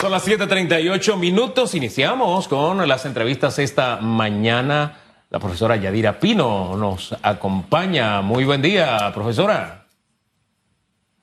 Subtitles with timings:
[0.00, 1.74] Son las 7:38 minutos.
[1.74, 4.96] Iniciamos con las entrevistas esta mañana.
[5.28, 8.20] La profesora Yadira Pino nos acompaña.
[8.22, 9.86] Muy buen día, profesora.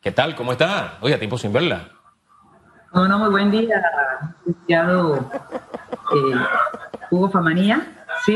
[0.02, 0.36] ¿Qué tal?
[0.36, 0.98] ¿Cómo está?
[1.00, 1.88] Oye, tiempo sin verla.
[2.92, 3.82] Bueno, muy buen día,
[4.46, 5.32] licenciado
[6.14, 6.36] eh,
[7.12, 8.06] Hugo Famanía.
[8.26, 8.36] Sí.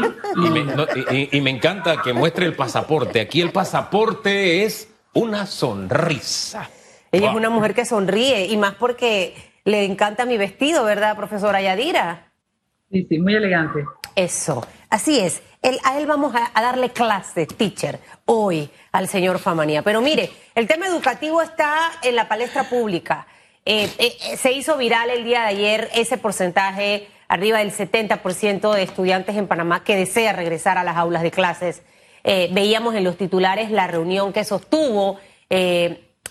[1.31, 3.19] y me encanta que muestre el pasaporte.
[3.19, 6.69] Aquí el pasaporte es una sonrisa.
[7.11, 11.62] Ella es una mujer que sonríe y más porque le encanta mi vestido, ¿verdad, profesora
[11.62, 12.31] Yadira?
[12.91, 13.86] Sí, sí, muy elegante.
[14.16, 15.41] Eso, así es.
[15.84, 19.81] a él vamos a, darle clase, teacher, hoy al señor Famanía.
[19.81, 23.27] Pero mire, el tema educativo está en la palestra pública.
[23.66, 28.84] Eh, eh, se hizo viral el día de ayer ese porcentaje, arriba del 70% de
[28.84, 31.84] estudiantes en Panamá que desea regresar a las aulas de clases.
[32.23, 35.20] Eh, veíamos en los titulares la reunión que sostuvo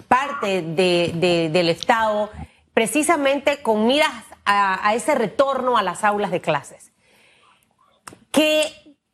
[0.08, 2.30] parte del Estado
[2.78, 4.12] precisamente con miras
[4.45, 6.92] a, ese retorno a las aulas de clases.
[8.30, 8.62] ¿Qué,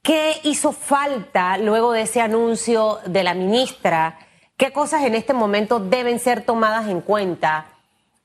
[0.02, 4.18] ¿Qué hizo falta luego de ese anuncio de la ministra?
[4.58, 7.68] ¿Qué cosas en este momento deben ser tomadas en cuenta?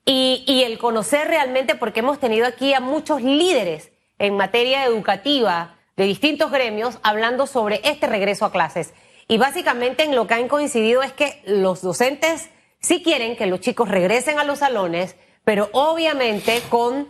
[0.03, 5.78] Y, y, el conocer realmente, porque hemos tenido aquí a muchos líderes en materia educativa
[5.95, 8.94] de distintos gremios hablando sobre este regreso a clases.
[9.30, 12.50] Y básicamente en lo que han coincidido es que los docentes
[12.81, 15.16] sí quieren que los chicos regresen a los salones,
[15.50, 17.08] pero obviamente con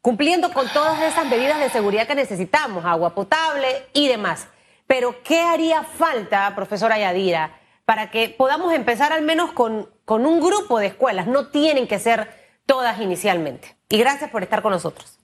[0.00, 4.48] cumpliendo con todas esas medidas de seguridad que necesitamos, agua potable y demás.
[4.86, 7.50] Pero ¿qué haría falta, profesora Yadira,
[7.84, 11.26] para que podamos empezar al menos con, con un grupo de escuelas?
[11.26, 12.28] No tienen que ser
[12.64, 13.76] todas inicialmente.
[13.90, 15.18] Y gracias por estar con nosotros.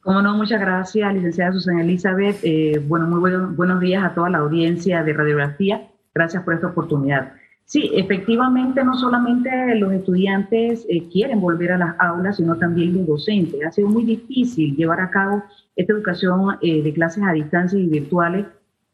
[0.00, 2.38] Como no, muchas gracias, licenciada Susana Elizabeth.
[2.42, 3.20] Eh, bueno, muy
[3.54, 5.90] buenos días a toda la audiencia de radiografía.
[6.14, 7.34] Gracias por esta oportunidad.
[7.72, 13.06] Sí, efectivamente, no solamente los estudiantes eh, quieren volver a las aulas, sino también los
[13.06, 13.64] docentes.
[13.66, 15.42] Ha sido muy difícil llevar a cabo
[15.74, 18.44] esta educación eh, de clases a distancia y virtuales.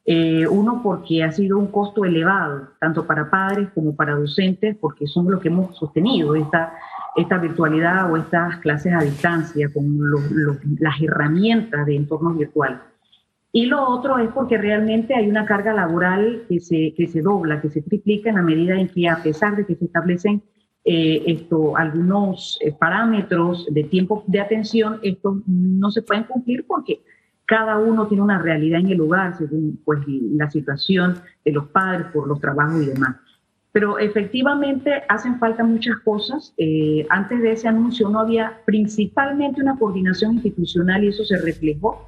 [0.06, 5.09] Eh, uno, porque ha sido un costo elevado, tanto para padres como para docentes, porque
[5.09, 9.99] son lo que hemos sostenido, esta virtualidad o estas clases a distancia con
[10.78, 12.78] las herramientas de entornos virtuales.
[13.59, 17.61] Y lo otro es porque realmente hay una carga laboral que se, que se dobla,
[17.61, 20.45] que se triplica en la medida en que a pesar de que se establecen
[20.85, 27.03] eh, esto, algunos eh, parámetros de tiempo de atención, estos no se pueden cumplir porque
[27.47, 32.07] cada uno tiene una realidad en el hogar según pues, la situación de los padres
[32.13, 33.17] por los trabajos y demás.
[33.73, 36.55] Pero efectivamente hacen falta muchas cosas.
[36.59, 42.07] Eh, antes de ese anuncio no había principalmente una coordinación institucional y eso se reflejó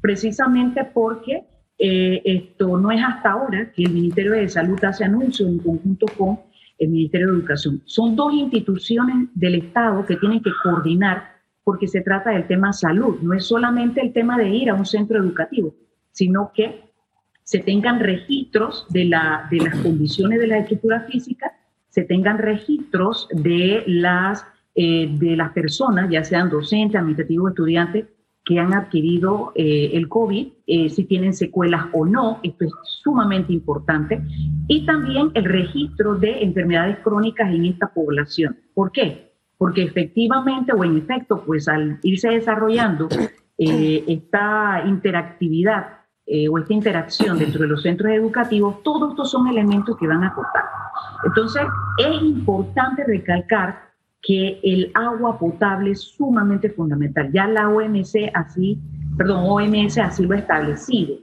[0.00, 1.44] precisamente porque
[1.78, 6.06] eh, esto no es hasta ahora que el Ministerio de Salud hace anuncio en conjunto
[6.16, 6.40] con
[6.78, 7.82] el Ministerio de Educación.
[7.84, 13.20] Son dos instituciones del Estado que tienen que coordinar porque se trata del tema salud.
[13.20, 15.74] No es solamente el tema de ir a un centro educativo,
[16.10, 16.90] sino que
[17.44, 21.52] se tengan registros de, la, de las condiciones de la estructura física,
[21.88, 28.06] se tengan registros de las, eh, de las personas, ya sean docentes, administrativos, estudiantes,
[28.50, 33.52] que han adquirido eh, el COVID, eh, si tienen secuelas o no, esto es sumamente
[33.52, 34.20] importante,
[34.66, 38.56] y también el registro de enfermedades crónicas en esta población.
[38.74, 39.34] ¿Por qué?
[39.56, 43.08] Porque efectivamente o en efecto, pues al irse desarrollando
[43.56, 46.00] eh, esta interactividad
[46.48, 50.28] o esta interacción dentro de los centros educativos, todos estos son elementos que van a
[50.28, 50.62] aportar.
[51.24, 51.62] Entonces,
[51.98, 53.89] es importante recalcar
[54.22, 57.30] que el agua potable es sumamente fundamental.
[57.32, 58.78] Ya la OMC así,
[59.16, 61.16] perdón, OMS así lo ha establecido.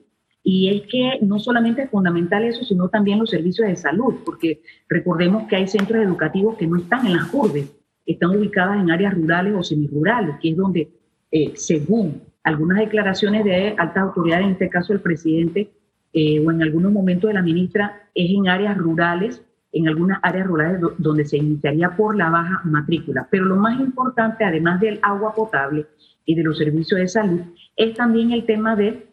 [0.43, 4.61] Y es que no solamente es fundamental eso, sino también los servicios de salud, porque
[4.87, 7.65] recordemos que hay centros educativos que no están en las curvas,
[8.05, 10.89] están ubicadas en áreas rurales o semirurales, que es donde,
[11.31, 15.69] eh, según algunas declaraciones de altas autoridades, en este caso el presidente,
[16.13, 20.47] eh, o en algunos momentos de la ministra, es en áreas rurales en algunas áreas
[20.47, 23.27] rurales donde se iniciaría por la baja matrícula.
[23.29, 25.85] Pero lo más importante, además del agua potable
[26.25, 27.41] y de los servicios de salud,
[27.75, 29.07] es también el tema de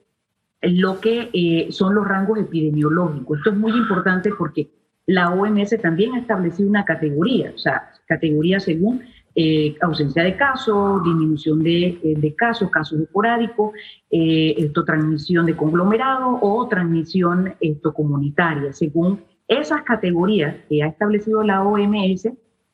[0.62, 3.38] lo que eh, son los rangos epidemiológicos.
[3.38, 4.70] Esto es muy importante porque
[5.06, 9.02] la OMS también ha establecido una categoría, o sea, categoría según
[9.34, 13.72] eh, ausencia de casos, disminución de, eh, casos, casos esporádicos,
[14.08, 21.62] esto, transmisión de conglomerado o transmisión esto, comunitaria, según esas categorías que ha establecido la
[21.62, 22.28] OMS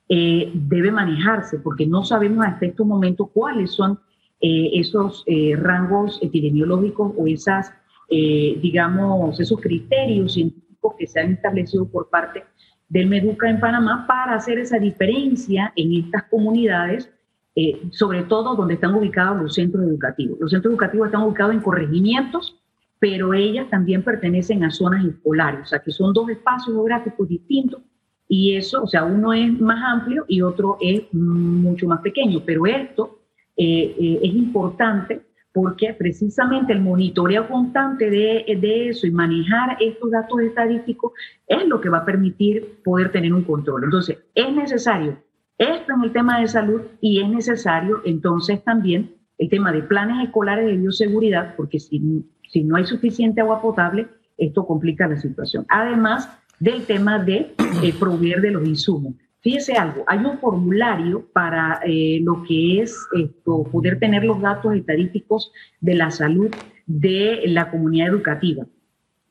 [0.08, 3.98] eh, debe manejarse porque no sabemos hasta este momento cuáles son
[4.40, 7.72] eh, esos eh, rangos epidemiológicos o esas,
[8.08, 12.42] digamos, esos criterios científicos que se han establecido por parte
[12.88, 17.08] del Meduca en Panamá para hacer esa diferencia en estas comunidades
[17.56, 20.38] eh, sobre todo donde están ubicados los centros educativos.
[20.40, 22.56] Los centros educativos están ubicados en corregimientos,
[23.00, 27.80] pero ellas también pertenecen a zonas escolares, o sea que son dos espacios geográficos distintos
[28.28, 32.64] y eso, o sea, uno es más amplio y otro es mucho más pequeño, pero
[32.64, 33.18] esto
[33.56, 40.12] eh, eh, es importante porque precisamente el monitoreo constante de, de, eso y manejar estos
[40.12, 41.12] datos estadísticos
[41.48, 43.82] es lo que va a permitir poder tener un control.
[43.82, 45.16] Entonces, es necesario
[45.58, 50.24] esto en el tema de salud y es necesario entonces también el tema de planes
[50.24, 55.64] escolares de bioseguridad, porque si, si no hay suficiente agua potable, esto complica la situación.
[55.68, 59.14] Además del tema de eh, proveer de los insumos.
[59.40, 64.74] Fíjese algo, hay un formulario para eh, lo que es esto, poder tener los datos
[64.74, 65.50] estadísticos
[65.80, 66.50] de la salud
[66.86, 68.66] de la comunidad educativa.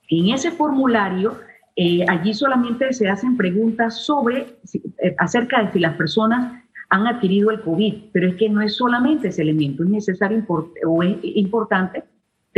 [0.09, 1.37] En ese formulario
[1.75, 4.57] eh, allí solamente se hacen preguntas sobre,
[4.97, 8.75] eh, acerca de si las personas han adquirido el COVID, pero es que no es
[8.75, 10.43] solamente ese elemento, es necesario
[10.85, 12.03] o es importante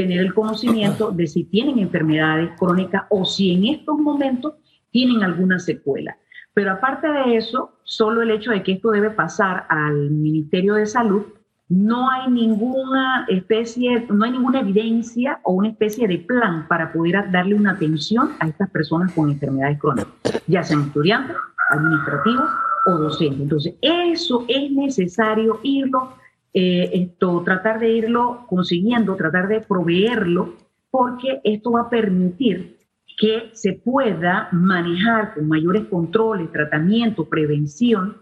[0.02, 4.54] tener el conocimiento de si tienen enfermedades crónicas o si en estos momentos
[4.92, 6.18] tienen alguna secuela.
[6.54, 10.86] Pero aparte de eso, solo el hecho de que esto debe pasar al Ministerio de
[10.86, 11.24] Salud
[11.70, 17.32] no hay ninguna especie, no hay ninguna evidencia o una especie de plan para poder
[17.32, 20.12] darle una atención a estas personas con enfermedades crónicas,
[20.48, 21.38] ya sean estudiantes,
[21.70, 22.50] administrativos
[22.88, 23.40] o docentes.
[23.40, 26.18] Entonces, eso es necesario irlo,
[26.54, 30.56] eh, esto, tratar de irlo consiguiendo, tratar de proveerlo,
[30.90, 32.78] porque esto va a permitir
[33.18, 38.18] que se pueda manejar con mayores controles, tratamiento, prevención,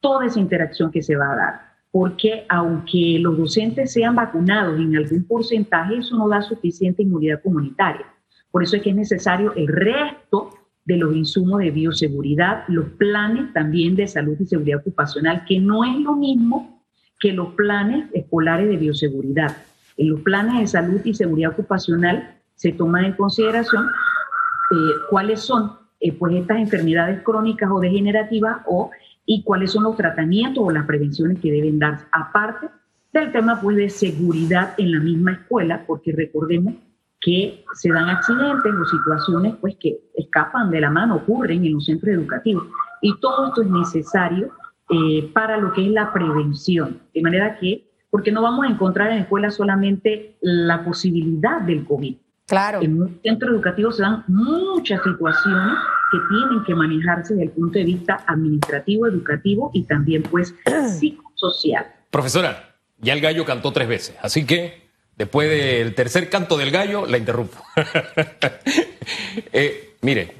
[0.00, 4.96] toda esa interacción que se va a dar porque aunque los docentes sean vacunados en
[4.96, 8.06] algún porcentaje, eso no da suficiente inmunidad comunitaria.
[8.50, 10.50] Por eso es que es necesario el resto
[10.84, 15.84] de los insumos de bioseguridad, los planes también de salud y seguridad ocupacional, que no
[15.84, 16.79] es lo mismo
[17.20, 19.56] que los planes escolares de bioseguridad.
[19.96, 24.74] En los planes de salud y seguridad ocupacional se toman en consideración eh,
[25.10, 28.90] cuáles son eh, pues estas enfermedades crónicas o degenerativas o
[29.26, 32.68] y cuáles son los tratamientos o las prevenciones que deben dar, aparte
[33.12, 36.74] del tema pues, de seguridad en la misma escuela, porque recordemos
[37.20, 41.84] que se dan accidentes o situaciones pues, que escapan de la mano, ocurren en los
[41.84, 42.66] centros educativos.
[43.02, 44.50] Y todo esto es necesario
[44.90, 47.00] eh, para lo que es la prevención.
[47.14, 52.16] De manera que, porque no vamos a encontrar en escuelas solamente la posibilidad del COVID.
[52.46, 52.80] Claro.
[52.82, 55.76] En un centro educativo se dan muchas situaciones
[56.10, 60.54] que tienen que manejarse desde el punto de vista administrativo, educativo y también pues
[60.98, 61.86] psicosocial.
[62.10, 67.06] Profesora, ya el gallo cantó tres veces, así que después del tercer canto del gallo
[67.06, 67.62] la interrumpo.
[69.52, 70.39] eh, mire,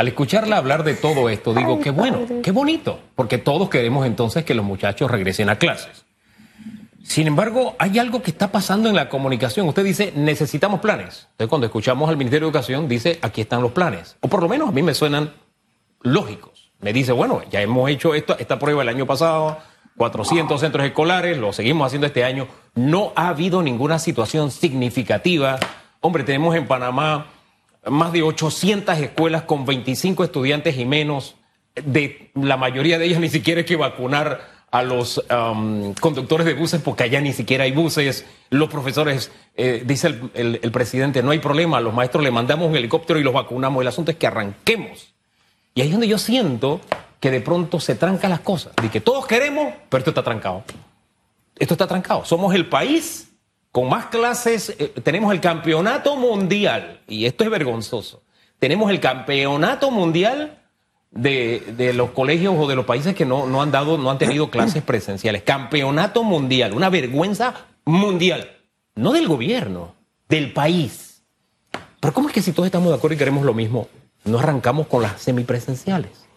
[0.00, 4.46] al escucharla hablar de todo esto, digo, qué bueno, qué bonito, porque todos queremos entonces
[4.46, 6.06] que los muchachos regresen a clases.
[7.02, 9.68] Sin embargo, hay algo que está pasando en la comunicación.
[9.68, 11.28] Usted dice, necesitamos planes.
[11.32, 14.16] Entonces, cuando escuchamos al Ministerio de Educación, dice, aquí están los planes.
[14.20, 15.34] O por lo menos a mí me suenan
[16.00, 16.70] lógicos.
[16.80, 19.58] Me dice, bueno, ya hemos hecho esto, esta prueba el año pasado,
[19.98, 22.48] 400 centros escolares, lo seguimos haciendo este año.
[22.74, 25.58] No ha habido ninguna situación significativa.
[26.00, 27.26] Hombre, tenemos en Panamá
[27.86, 31.36] más de 800 escuelas con 25 estudiantes y menos.
[31.74, 35.24] De la mayoría de ellas ni siquiera hay que vacunar a los
[36.00, 38.26] conductores de buses porque allá ni siquiera hay buses.
[38.50, 43.18] Los profesores, eh, dice el, presidente, no hay problema, los maestros le mandamos un helicóptero
[43.18, 43.80] y los vacunamos.
[43.82, 45.12] El asunto es que arranquemos.
[45.74, 46.80] Y ahí es donde yo siento
[47.20, 48.74] que de pronto se trancan las cosas.
[48.80, 50.64] De que todos queremos, pero esto está trancado.
[51.58, 52.24] Esto está trancado.
[52.24, 53.29] Somos el país
[53.72, 58.22] con más clases, eh, tenemos el campeonato mundial, y esto es vergonzoso.
[58.58, 60.58] Tenemos el campeonato mundial
[61.10, 64.50] de, los colegios o de los países que no, no han dado, no han tenido
[64.50, 65.42] clases presenciales.
[65.42, 68.50] Campeonato mundial, una vergüenza mundial.
[68.96, 69.94] No del gobierno,
[70.28, 71.22] del país.
[72.00, 73.88] Pero ¿cómo es que si todos estamos de acuerdo y queremos lo mismo,
[74.24, 76.29] no arrancamos con las semipresenciales?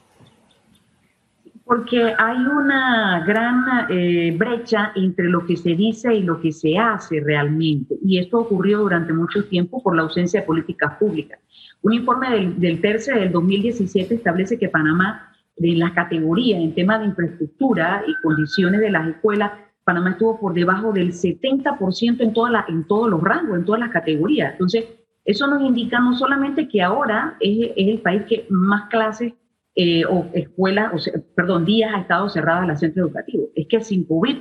[1.66, 6.78] Porque hay una gran eh, brecha entre lo que se dice y lo que se
[6.78, 7.96] hace realmente.
[8.04, 11.40] Y esto ocurrió durante mucho tiempo por la ausencia de políticas públicas.
[11.82, 17.00] Un informe del, del TERCE del 2017 establece que Panamá, en las categorías en temas
[17.00, 19.52] de infraestructura y condiciones de las escuelas,
[19.84, 23.80] Panamá estuvo por debajo del 70% en, toda la, en todos los rangos, en todas
[23.80, 24.54] las categorías.
[24.54, 24.86] Entonces,
[25.26, 29.34] eso nos indica no solamente que ahora es, es el país que más clases
[29.76, 34.38] eh, o escuelas, perdón, días ha estado cerrada el centro educativo, es que sin COVID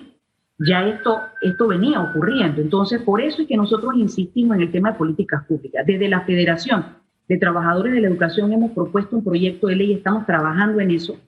[0.59, 2.61] ya esto, esto venía ocurriendo.
[2.61, 5.85] Entonces, por eso es que nosotros insistimos en el tema de políticas públicas.
[5.87, 6.85] Desde la Federación
[7.29, 11.19] de Trabajadores de la Educación hemos propuesto un proyecto de ley, estamos trabajando en eso,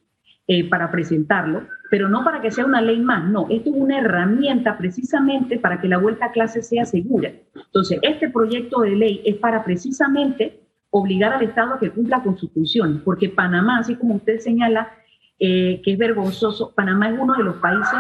[0.47, 3.99] eh, para presentarlo, pero no para que sea una ley más, no, esto es una
[3.99, 7.33] herramienta precisamente para que la vuelta a clase sea segura.
[7.55, 10.64] Entonces, este proyecto de ley es para precisamente
[10.97, 14.93] obligar al Estado a que cumpla con sus funciones, porque Panamá, así como usted señala,
[15.41, 17.99] eh, que es vergonzoso, Panamá es uno de los países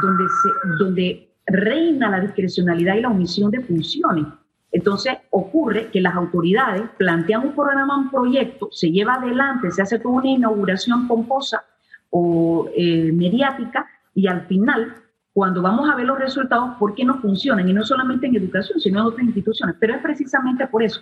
[0.00, 0.48] donde, se,
[0.78, 4.26] donde reina la discrecionalidad y la omisión de funciones.
[4.70, 9.98] Entonces ocurre que las autoridades plantean un programa, un proyecto, se lleva adelante, se hace
[9.98, 11.64] toda una inauguración pomposa
[12.10, 14.94] o eh, mediática y al final,
[15.32, 17.68] cuando vamos a ver los resultados, ¿por qué no funcionan?
[17.68, 19.74] Y no solamente en educación, sino en otras instituciones.
[19.80, 21.00] Pero es precisamente por eso,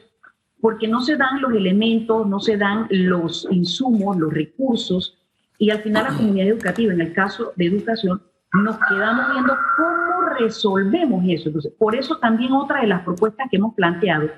[0.64, 5.18] porque no se dan los elementos, no se dan los insumos, los recursos,
[5.58, 8.22] y al final la comunidad educativa, en el caso de educación,
[8.64, 11.50] nos quedamos viendo cómo resolvemos eso.
[11.50, 14.30] Entonces, por eso también otra de las propuestas que hemos planteado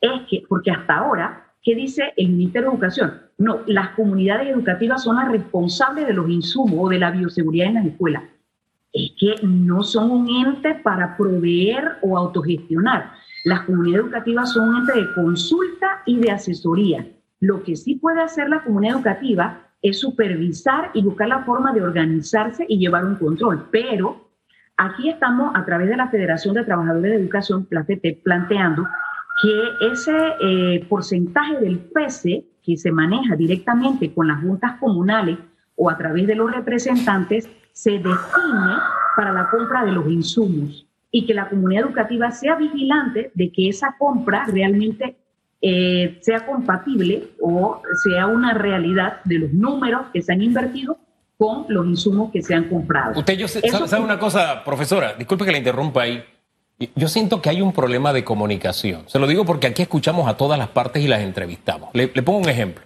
[0.00, 3.20] es que, porque hasta ahora, ¿qué dice el Ministerio de Educación?
[3.36, 7.74] No, las comunidades educativas son las responsables de los insumos o de la bioseguridad en
[7.74, 8.22] las escuelas.
[8.90, 13.12] Es que no son un ente para proveer o autogestionar.
[13.44, 17.06] Las comunidades educativas son un ente de consulta y de asesoría.
[17.40, 21.82] Lo que sí puede hacer la comunidad educativa es supervisar y buscar la forma de
[21.82, 23.68] organizarse y llevar un control.
[23.70, 24.30] Pero
[24.78, 27.68] aquí estamos a través de la Federación de Trabajadores de Educación,
[28.22, 28.88] planteando
[29.42, 35.36] que ese eh, porcentaje del PESE que se maneja directamente con las juntas comunales
[35.76, 38.76] o a través de los representantes se destine
[39.14, 43.68] para la compra de los insumos y que la comunidad educativa sea vigilante de que
[43.68, 45.14] esa compra realmente
[45.62, 50.98] eh, sea compatible o sea una realidad de los números que se han invertido
[51.38, 53.16] con los insumos que se han comprado.
[53.16, 56.24] Usted, yo, sabe, una cosa, profesora, disculpe que la interrumpa ahí.
[56.96, 59.04] Yo siento que hay un problema de comunicación.
[59.06, 61.90] Se lo digo porque aquí escuchamos a todas las partes y las entrevistamos.
[61.92, 62.84] Le, le pongo un ejemplo.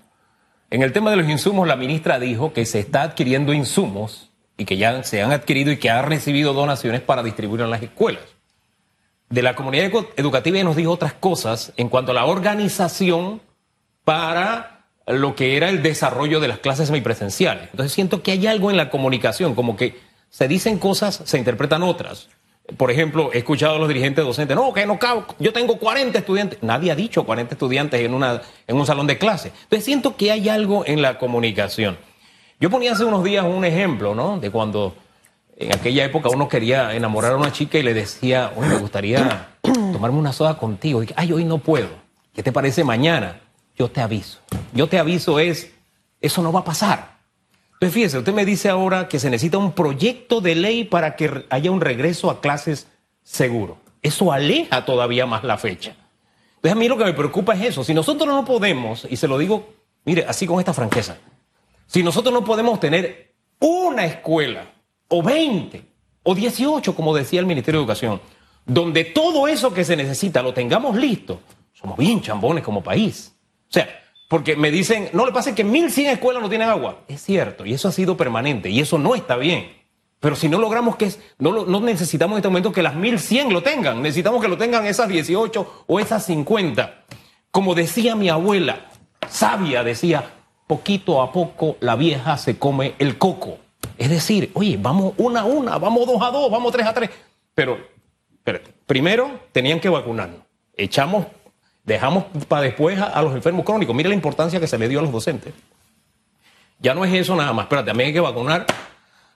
[0.69, 4.28] En el tema de los insumos, la ministra dijo que se está adquiriendo insumos
[4.59, 7.83] y que ya se han adquirido y que ha recibido donaciones para distribuir en las
[7.83, 8.23] escuelas
[9.31, 13.41] de la comunidad educativa nos dijo otras cosas en cuanto a la organización
[14.05, 17.69] para lo que era el desarrollo de las clases semipresenciales.
[17.71, 19.99] Entonces siento que hay algo en la comunicación, como que
[20.31, 22.29] se dicen cosas, se interpretan otras.
[22.77, 26.19] Por ejemplo, he escuchado a los dirigentes docentes, no, que no cago, yo tengo 40
[26.19, 26.63] estudiantes.
[26.63, 29.53] Nadie ha dicho 40 estudiantes en, una, en un salón de clase.
[29.63, 31.97] Entonces siento que hay algo en la comunicación.
[32.61, 34.41] Yo ponía hace unos días un ejemplo, ¿no?
[34.41, 34.95] De cuando
[35.57, 39.51] en aquella época uno quería enamorar a una chica y le decía, oye, me gustaría
[39.63, 41.03] tomarme una soda contigo.
[41.03, 41.89] Y, Ay, hoy no puedo.
[42.35, 43.41] ¿Qué te parece mañana?
[43.77, 44.41] Yo te aviso.
[44.73, 45.73] Yo te aviso es,
[46.21, 47.19] eso no va a pasar.
[47.75, 51.47] Entonces, fíjese, usted me dice ahora que se necesita un proyecto de ley para que
[51.51, 52.89] haya un regreso a clases
[53.23, 53.79] seguro.
[54.03, 55.95] Eso aleja todavía más la fecha.
[56.57, 57.85] Entonces, a mí lo que me preocupa es eso.
[57.85, 59.69] Si nosotros no podemos, y se lo digo,
[60.05, 61.19] mire, así con esta franqueza,
[61.89, 64.71] si nosotros no podemos tener una escuela
[65.09, 65.83] o 20
[66.23, 68.21] o 18, como decía el Ministerio de Educación,
[68.67, 71.41] donde todo eso que se necesita lo tengamos listo,
[71.73, 73.35] somos bien chambones como país.
[73.69, 73.89] O sea,
[74.29, 77.01] porque me dicen, no le pasa que 1.100 escuelas no tienen agua.
[77.09, 79.73] Es cierto, y eso ha sido permanente, y eso no está bien.
[80.21, 83.63] Pero si no logramos que, no, no necesitamos en este momento que las 1.100 lo
[83.63, 87.05] tengan, necesitamos que lo tengan esas 18 o esas 50.
[87.51, 88.91] Como decía mi abuela,
[89.31, 90.38] sabia, decía,
[90.69, 93.59] poquito a poco la vieja se come el coco.
[93.97, 97.11] Es decir, oye, vamos una a una, vamos dos a dos, vamos tres a tres.
[97.55, 97.79] Pero,
[98.87, 100.41] primero tenían que vacunarnos.
[100.77, 101.27] Echamos,
[101.83, 103.97] dejamos para después a, los enfermos crónicos.
[103.97, 105.53] Mira la importancia que se le dio a los docentes.
[106.79, 107.65] Ya no es eso nada más.
[107.65, 108.67] Espérate, también hay que vacunar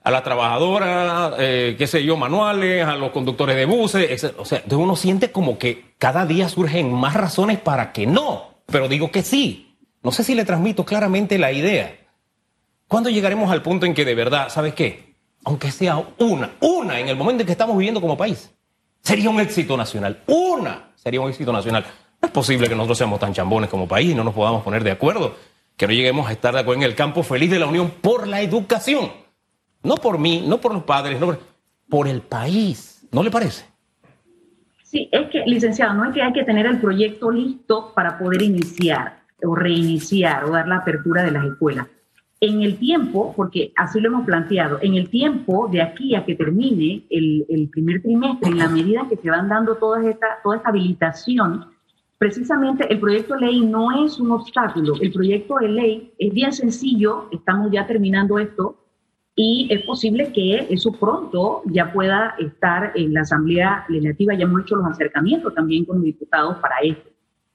[0.05, 4.59] a la trabajadora, eh, qué sé yo, manuales, a los conductores de buses, O sea,
[4.59, 9.11] entonces uno siente como que cada día surgen más razones para que no, pero digo
[9.11, 9.72] que sí.
[10.03, 11.97] No sé si le transmito claramente la idea.
[12.89, 15.15] ¿Cuándo llegaremos al punto en que de verdad, ¿sabes qué?
[15.45, 18.53] Aunque sea una, una en el momento en que estamos viviendo como país,
[19.01, 20.23] sería un éxito nacional.
[20.27, 21.85] Una sería un éxito nacional.
[22.21, 24.85] No es posible que nosotros seamos tan chambones como país y no nos podamos poner
[24.85, 25.37] de acuerdo,
[25.77, 28.27] que no lleguemos a estar de acuerdo en el campo feliz de la Unión por
[28.27, 29.11] la educación.
[29.83, 31.41] No por mí, no por los padres, no por,
[31.89, 33.07] por el país.
[33.11, 33.65] ¿No le parece?
[34.85, 38.43] Sí, es que, licenciado, no es que hay que tener el proyecto listo para poder
[38.43, 41.87] iniciar o reiniciar o dar la apertura de las escuelas
[42.43, 46.35] en el tiempo, porque así lo hemos planteado, en el tiempo de aquí a que
[46.35, 50.71] termine el, primer trimestre, en la medida que se van dando toda esta, toda esta
[50.71, 51.67] habilitación,
[52.19, 54.95] precisamente el proyecto de ley no es un obstáculo.
[55.01, 58.77] El proyecto de ley es bien sencillo, estamos ya terminando esto,
[59.37, 64.35] y es posible que eso pronto ya pueda estar en la Asamblea Legislativa.
[64.35, 67.09] Ya hemos hecho los acercamientos también con los diputados para esto.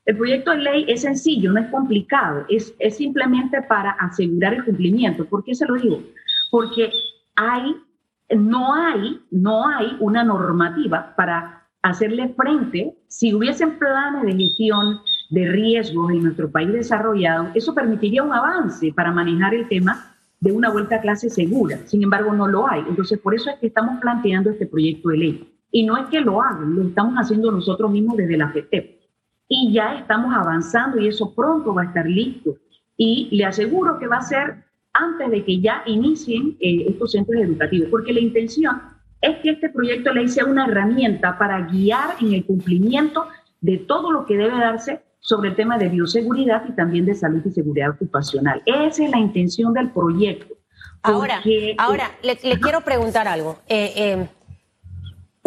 [0.07, 5.25] El proyecto de ley es sencillo, no es complicado, es, simplemente para asegurar el cumplimiento.
[5.25, 6.01] ¿Por qué se lo digo?
[6.49, 6.89] porque
[8.35, 12.97] no hay, no hay una normativa para hacerle frente.
[13.09, 18.93] Si hubiesen planes de gestión de riesgos en nuestro país desarrollado, eso permitiría un avance
[18.93, 21.79] para manejar el tema de una vuelta a clase segura.
[21.85, 22.81] Sin embargo, no lo hay.
[22.87, 25.53] Entonces, por eso es que estamos planteando este proyecto de ley.
[25.69, 28.96] Y no es que lo hagan, lo estamos haciendo nosotros mismos desde la FETEP.
[29.47, 32.57] Y ya estamos avanzando y eso pronto va a estar listo.
[32.97, 34.63] Y le aseguro que va a ser
[34.93, 38.81] antes de que ya inicien eh, estos centros educativos, porque la intención
[39.21, 43.27] es que este proyecto de ley sea una herramienta para guiar en el cumplimiento
[43.61, 47.41] de todo lo que debe darse sobre el tema de bioseguridad y también de salud
[47.45, 48.61] y seguridad ocupacional.
[48.65, 50.55] Esa es la intención del proyecto.
[51.01, 51.41] Ahora,
[51.77, 53.57] ahora le, quiero preguntar algo.
[53.67, 54.27] Eh, eh,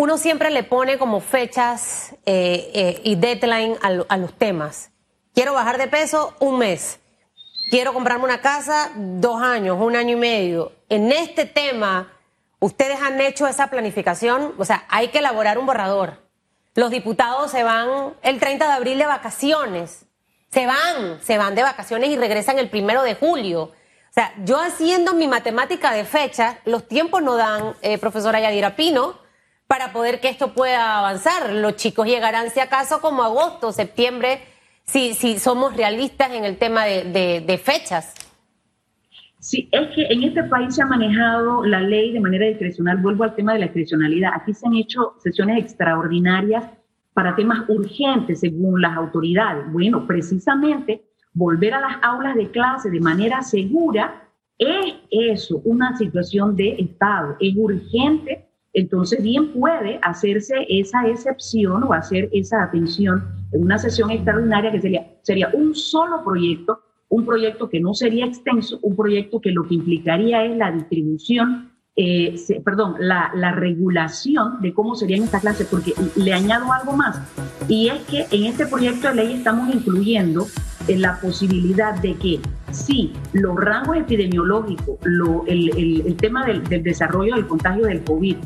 [0.01, 4.93] uno siempre le pone como fechas eh, y deadline a, los temas.
[5.35, 7.01] Quiero bajar de peso un mes.
[7.71, 10.73] Quiero comprarme una casa dos años, un año y medio.
[10.89, 12.11] En este tema,
[12.61, 14.55] ¿ustedes han hecho esa planificación?
[14.57, 16.15] O sea, hay que elaborar un borrador.
[16.75, 20.07] Los diputados se van el 30 de abril de vacaciones.
[20.51, 23.65] Se van, se van de vacaciones y regresan el primero de julio.
[23.65, 28.77] O sea, yo haciendo mi matemática de fecha, los tiempos no dan, eh, profesora Yadira
[28.77, 29.29] Pino,
[29.71, 31.53] para poder que esto pueda avanzar.
[31.53, 34.41] Los chicos llegarán, si acaso, como agosto, septiembre,
[34.83, 38.13] si, si somos realistas en el tema de, de fechas.
[39.39, 42.97] Sí, es que en este país se ha manejado la ley de manera discrecional.
[42.97, 44.33] Vuelvo al tema de la discrecionalidad.
[44.35, 46.65] Aquí se han hecho sesiones extraordinarias
[47.15, 49.71] para temas urgentes según las autoridades.
[49.71, 54.27] Bueno, precisamente volver a las aulas de clase de manera segura
[54.59, 57.37] es eso, una situación de Estado.
[57.39, 64.11] Es urgente, entonces bien puede hacerse esa excepción o hacer esa atención en una sesión
[64.11, 69.41] extraordinaria que sería, sería un solo proyecto un proyecto que no sería extenso, un proyecto
[69.41, 75.25] que lo que implicaría es la distribución, eh, perdón, la, la, regulación de cómo serían
[75.25, 77.21] estas clases, porque le añado algo más,
[77.69, 80.47] y es que en este proyecto de ley estamos incluyendo
[80.87, 86.63] eh, la posibilidad de que si los rangos epidemiológicos, lo, el, el, el, tema del,
[86.69, 88.37] del, desarrollo del contagio del COVID,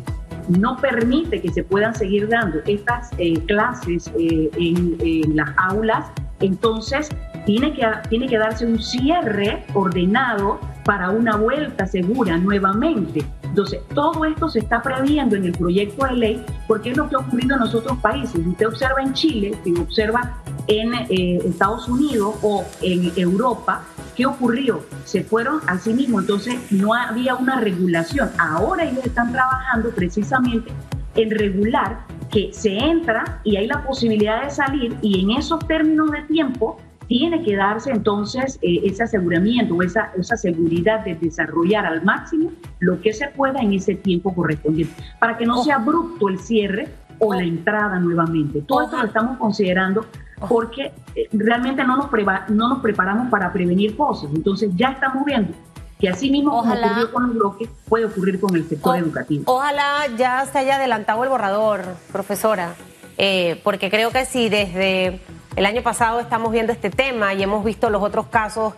[0.49, 6.07] no permite que se puedan seguir dando estas eh, clases eh, en, las aulas,
[6.41, 7.09] entonces
[7.47, 13.25] tiene que, tiene que darse un cierre ordenado para una vuelta segura nuevamente.
[13.43, 17.17] Entonces, todo esto se está previendo en el proyecto de ley porque es lo que
[17.17, 18.45] ha ocurrido en los otros países.
[18.45, 23.85] Usted observa en Chile, si observa en eh, Estados Unidos o en Europa,
[24.17, 24.85] ¿qué ocurrió?
[25.05, 28.31] Se fueron a sí mismos, entonces no había una regulación.
[28.39, 30.71] Ahora ellos están trabajando precisamente
[31.17, 36.11] en regular que se entra y hay la posibilidad de salir y en esos términos
[36.11, 42.03] de tiempo tiene que darse entonces eh, ese aseguramiento, esa, esa seguridad de desarrollar al
[42.03, 46.39] máximo lo que se pueda en ese tiempo correspondiente, para que no sea abrupto el
[46.39, 48.63] cierre o la entrada nuevamente.
[48.63, 50.07] Todo esto lo estamos considerando
[50.49, 52.09] porque eh, realmente no nos,
[52.49, 54.31] no nos preparamos para prevenir cosas.
[54.35, 55.55] Entonces ya estamos viendo
[55.99, 59.45] que así mismo como ocurrió con los bloques, puede ocurrir con el sector educativo.
[59.47, 62.75] Ojalá ya se haya adelantado el borrador, profesora,
[63.17, 65.21] eh, porque creo que si desde
[65.57, 68.75] el año pasado estamos viendo este tema y hemos visto los otros casos.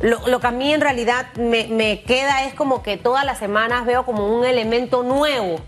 [0.00, 4.04] Lo, que a mí en realidad me, queda es como que todas las semanas veo
[4.04, 5.60] como un elemento nuevo.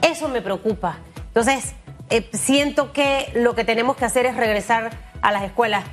[0.00, 0.98] Eso me preocupa.
[1.28, 1.74] Entonces,
[2.16, 5.84] eh, siento que lo que tenemos que hacer es regresar a las escuelas.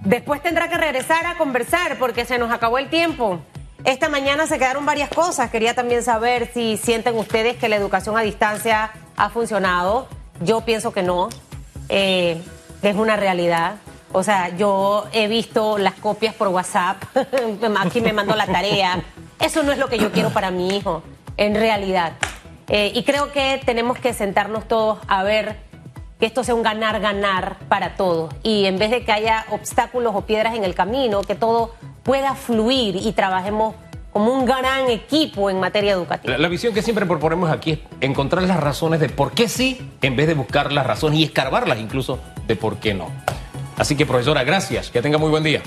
[0.00, 3.38] Después tendrá que regresar a conversar porque se nos acabó el tiempo.
[3.84, 5.50] Esta mañana se quedaron varias cosas.
[5.50, 10.08] Quería también saber si sienten ustedes que la educación a distancia ha funcionado.
[10.40, 11.28] Yo pienso que no.
[11.88, 12.42] Eh,
[12.82, 13.76] es una realidad.
[14.10, 17.02] O sea, yo he visto las copias por WhatsApp,
[17.78, 19.00] aquí me mandó la tarea.
[19.38, 21.04] Eso no es lo que yo quiero para mi hijo,
[21.36, 22.14] en realidad.
[22.74, 25.56] Eh, y creo que tenemos que sentarnos todos a ver
[26.18, 28.34] que esto sea un ganar-ganar para todos.
[28.42, 32.34] Y en vez de que haya obstáculos o piedras en el camino, que todo pueda
[32.34, 33.74] fluir y trabajemos
[34.10, 36.38] como un gran equipo en materia educativa.
[36.38, 40.16] La, visión que siempre proponemos aquí es encontrar las razones de por qué sí, en
[40.16, 43.10] vez de buscar las razones y escarbarlas incluso de por qué no.
[43.76, 44.90] Así que, profesora, gracias.
[44.90, 45.62] Que tenga muy buen día.